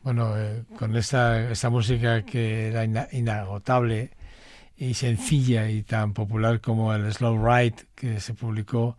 bueno, 0.02 0.36
eh, 0.36 0.64
con 0.78 0.96
esa, 0.96 1.50
esa 1.50 1.70
música 1.70 2.22
que 2.24 2.68
era 2.68 2.84
ina- 2.84 3.08
inagotable 3.12 4.10
y 4.76 4.94
sencilla 4.94 5.68
y 5.70 5.82
tan 5.82 6.14
popular 6.14 6.60
como 6.60 6.94
el 6.94 7.12
Slow 7.12 7.36
Ride 7.44 7.74
que 7.94 8.18
se 8.20 8.34
publicó 8.34 8.96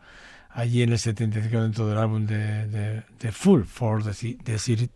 allí 0.52 0.84
en 0.84 0.92
el 0.92 1.00
75 1.00 1.62
dentro 1.64 1.88
del 1.88 1.98
álbum 1.98 2.26
de, 2.28 2.68
de, 2.68 3.04
de 3.20 3.32
Full 3.32 3.64
for 3.64 4.04
the, 4.04 4.38
the 4.44 4.60
City 4.60 4.90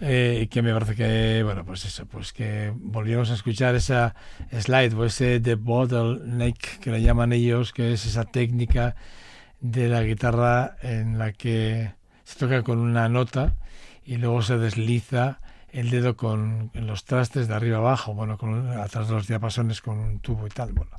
eh, 0.00 0.48
que 0.50 0.60
me 0.62 0.72
parece 0.72 0.94
que 0.94 1.42
bueno 1.44 1.64
pues 1.64 1.84
eso 1.84 2.04
pues 2.06 2.32
que 2.32 2.72
volvimos 2.76 3.30
a 3.30 3.34
escuchar 3.34 3.74
esa 3.74 4.14
slide 4.50 4.94
o 4.94 5.04
ese 5.04 5.38
the 5.40 5.54
bottleneck 5.54 6.78
que 6.80 6.90
le 6.90 7.00
llaman 7.02 7.32
ellos 7.32 7.72
que 7.72 7.92
es 7.92 8.04
esa 8.06 8.24
técnica 8.24 8.96
de 9.62 9.88
la 9.88 10.02
guitarra 10.02 10.76
en 10.82 11.18
la 11.18 11.32
que 11.32 11.94
se 12.24 12.38
toca 12.38 12.62
con 12.62 12.78
una 12.78 13.08
nota 13.08 13.54
y 14.04 14.16
luego 14.16 14.42
se 14.42 14.58
desliza 14.58 15.40
el 15.70 15.88
dedo 15.88 16.16
con 16.16 16.70
los 16.74 17.04
trastes 17.04 17.48
de 17.48 17.54
arriba 17.54 17.78
abajo, 17.78 18.12
bueno, 18.12 18.36
con, 18.36 18.68
atrás 18.78 19.08
de 19.08 19.14
los 19.14 19.26
diapasones 19.26 19.80
con 19.80 19.98
un 19.98 20.20
tubo 20.20 20.46
y 20.46 20.50
tal. 20.50 20.74
Bueno, 20.74 20.90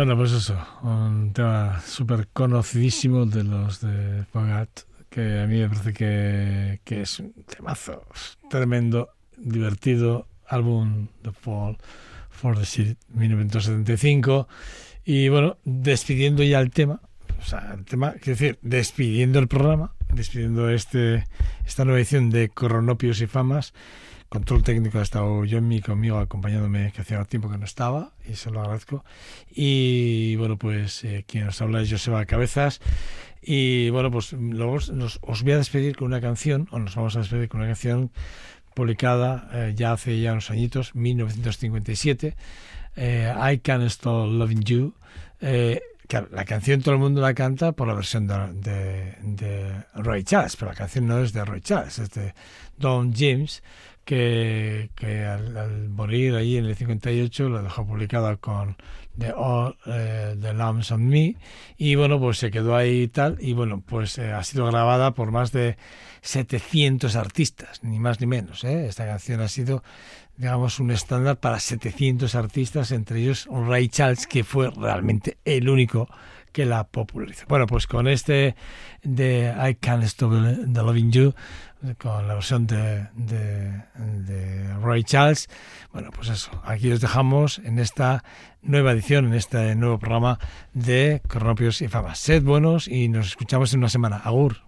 Bueno, 0.00 0.16
pues 0.16 0.32
eso, 0.32 0.56
un 0.80 1.34
tema 1.34 1.78
súper 1.84 2.28
conocidísimo 2.28 3.26
de 3.26 3.44
los 3.44 3.82
de 3.82 4.24
Fogat, 4.32 4.70
que 5.10 5.40
a 5.40 5.46
mí 5.46 5.58
me 5.58 5.68
parece 5.68 5.92
que, 5.92 6.80
que 6.84 7.02
es 7.02 7.20
un 7.20 7.34
temazo 7.44 8.06
tremendo, 8.48 9.10
divertido, 9.36 10.26
álbum 10.48 11.08
The 11.20 11.32
Fall 11.32 11.76
for 12.30 12.58
the 12.58 12.64
City, 12.64 12.96
1975. 13.12 14.48
Y 15.04 15.28
bueno, 15.28 15.58
despidiendo 15.64 16.42
ya 16.44 16.60
el 16.60 16.70
tema, 16.70 17.02
o 17.38 17.44
sea, 17.44 17.74
el 17.76 17.84
tema, 17.84 18.12
quiero 18.12 18.38
decir, 18.38 18.58
despidiendo 18.62 19.38
el 19.38 19.48
programa, 19.48 19.92
despidiendo 20.14 20.70
este 20.70 21.26
esta 21.66 21.84
nueva 21.84 21.98
edición 21.98 22.30
de 22.30 22.48
Cronopios 22.48 23.20
y 23.20 23.26
Famas. 23.26 23.74
Control 24.30 24.62
técnico 24.62 25.00
ha 25.00 25.02
estado 25.02 25.42
Johnny 25.50 25.80
conmigo 25.80 26.18
acompañándome, 26.18 26.92
que 26.92 27.00
hacía 27.00 27.24
tiempo 27.24 27.50
que 27.50 27.58
no 27.58 27.64
estaba, 27.64 28.12
y 28.24 28.36
se 28.36 28.52
lo 28.52 28.60
agradezco. 28.60 29.04
Y 29.50 30.36
bueno, 30.36 30.56
pues 30.56 31.02
eh, 31.02 31.24
quien 31.26 31.46
nos 31.46 31.60
habla 31.60 31.82
es 31.82 31.90
Joseba 31.90 32.24
Cabezas. 32.26 32.80
Y 33.42 33.90
bueno, 33.90 34.12
pues 34.12 34.32
luego 34.32 34.78
nos, 34.92 35.18
os 35.22 35.42
voy 35.42 35.52
a 35.52 35.56
despedir 35.56 35.96
con 35.96 36.06
una 36.06 36.20
canción, 36.20 36.68
o 36.70 36.78
nos 36.78 36.94
vamos 36.94 37.16
a 37.16 37.18
despedir 37.18 37.48
con 37.48 37.58
una 37.58 37.70
canción 37.70 38.12
publicada 38.74 39.48
eh, 39.52 39.72
ya 39.74 39.92
hace 39.92 40.20
ya 40.20 40.30
unos 40.30 40.48
añitos, 40.52 40.94
1957, 40.94 42.36
eh, 42.94 43.34
I 43.52 43.58
Can't 43.58 43.82
Stop 43.86 44.30
Loving 44.30 44.62
You. 44.62 44.94
Eh, 45.40 45.80
claro, 46.06 46.28
la 46.30 46.44
canción 46.44 46.82
todo 46.82 46.94
el 46.94 47.00
mundo 47.00 47.20
la 47.20 47.34
canta 47.34 47.72
por 47.72 47.88
la 47.88 47.94
versión 47.94 48.28
de, 48.28 48.36
de, 48.54 49.14
de 49.22 49.84
Roy 49.94 50.22
Charles, 50.22 50.54
pero 50.54 50.70
la 50.70 50.76
canción 50.76 51.08
no 51.08 51.18
es 51.18 51.32
de 51.32 51.44
Roy 51.44 51.60
Charles, 51.62 51.98
es 51.98 52.10
de 52.10 52.32
Don 52.78 53.12
James, 53.12 53.62
que, 54.10 54.90
que 54.96 55.24
al, 55.24 55.88
morir 55.88 56.34
allí 56.34 56.56
en 56.56 56.64
el 56.64 56.74
58 56.74 57.48
lo 57.48 57.62
dejó 57.62 57.86
publicada 57.86 58.38
con 58.38 58.76
The 59.16 59.32
All 59.36 59.76
eh, 59.86 60.34
the 60.40 60.52
Lambs 60.52 60.90
on 60.90 61.06
Me 61.06 61.36
y 61.78 61.94
bueno 61.94 62.18
pues 62.18 62.38
se 62.38 62.50
quedó 62.50 62.74
ahí 62.74 63.02
y 63.02 63.08
tal 63.08 63.36
y 63.40 63.52
bueno 63.52 63.84
pues 63.86 64.18
eh, 64.18 64.32
ha 64.32 64.42
sido 64.42 64.66
grabada 64.66 65.12
por 65.12 65.30
más 65.30 65.52
de 65.52 65.76
700 66.22 67.14
artistas 67.14 67.84
ni 67.84 68.00
más 68.00 68.20
ni 68.20 68.26
menos 68.26 68.64
¿eh? 68.64 68.88
esta 68.88 69.06
canción 69.06 69.42
ha 69.42 69.48
sido 69.48 69.84
digamos 70.36 70.80
un 70.80 70.90
estándar 70.90 71.38
para 71.38 71.60
700 71.60 72.34
artistas 72.34 72.90
entre 72.90 73.20
ellos 73.20 73.46
Ray 73.48 73.86
Charles 73.90 74.26
que 74.26 74.42
fue 74.42 74.72
realmente 74.72 75.38
el 75.44 75.68
único 75.68 76.08
que 76.52 76.66
la 76.66 76.84
popularizó 76.84 77.46
bueno 77.48 77.66
pues 77.66 77.86
con 77.86 78.08
este 78.08 78.54
de 79.02 79.54
I 79.56 79.74
Can't 79.76 80.04
Stop 80.04 80.32
the 80.32 80.82
Loving 80.82 81.12
You 81.12 81.34
con 81.98 82.28
la 82.28 82.34
versión 82.34 82.66
de, 82.66 83.08
de, 83.14 84.74
Roy 84.82 85.04
Charles. 85.04 85.48
Bueno, 85.92 86.10
pues 86.12 86.28
eso, 86.28 86.50
aquí 86.64 86.92
os 86.92 87.00
dejamos 87.00 87.58
en 87.64 87.78
esta 87.78 88.22
nueva 88.62 88.92
edición, 88.92 89.26
en 89.26 89.34
este 89.34 89.74
nuevo 89.74 89.98
programa 89.98 90.38
de 90.74 91.22
Cronopios 91.26 91.80
y 91.80 91.88
Famas. 91.88 92.18
Sed 92.18 92.42
buenos 92.42 92.86
y 92.88 93.08
nos 93.08 93.28
escuchamos 93.28 93.72
en 93.72 93.80
una 93.80 93.88
semana. 93.88 94.16
Agur. 94.18 94.58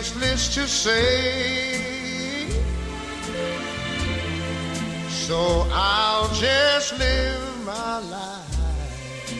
Useless 0.00 0.54
to 0.54 0.66
say, 0.66 2.48
so 5.10 5.66
I'll 5.70 6.32
just 6.32 6.98
live 6.98 7.66
my 7.66 7.98
life 7.98 9.32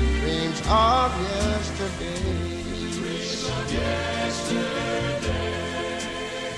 in 0.00 0.18
dreams 0.20 0.62
of 0.66 1.12
yesterday. 1.28 2.24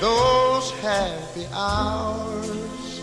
Those 0.01 0.71
happy 0.79 1.47
hours 1.53 3.01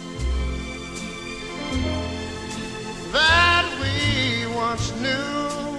that 3.11 3.65
we 3.81 4.55
once 4.55 4.93
knew. 5.01 5.70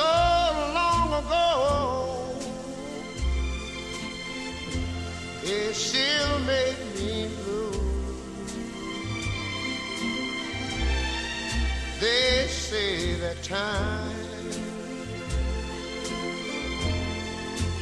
Though 0.00 0.72
long 0.80 1.08
ago, 1.22 1.44
it 5.42 5.74
still 5.74 6.38
made 6.52 6.80
me 6.96 7.28
blue. 7.38 7.72
They 12.00 12.46
say 12.48 13.14
that 13.24 13.42
time 13.42 14.16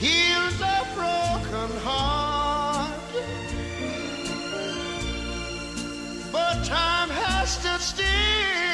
heals 0.01 0.61
a 0.61 0.79
broken 0.97 1.71
heart, 1.87 3.13
but 6.33 6.65
time 6.65 7.11
has 7.11 7.49
stood 7.59 7.81
still 7.81 8.68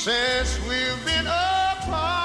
since 0.00 0.58
we've 0.66 1.04
been 1.04 1.26
apart. 1.26 2.19